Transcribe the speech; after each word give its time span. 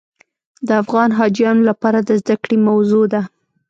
د 0.67 0.69
افغان 0.81 1.09
حاجیانو 1.19 1.61
لپاره 1.69 1.99
د 2.01 2.09
زده 2.21 2.35
کړې 2.43 2.57
موضوع 2.67 3.05
ده. 3.13 3.21